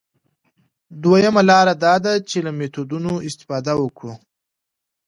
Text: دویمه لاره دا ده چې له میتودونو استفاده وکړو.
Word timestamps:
دویمه 1.01 1.41
لاره 1.49 1.73
دا 1.83 1.95
ده 2.05 2.13
چې 2.29 2.37
له 2.45 2.51
میتودونو 2.57 3.11
استفاده 3.27 3.73
وکړو. 3.77 4.13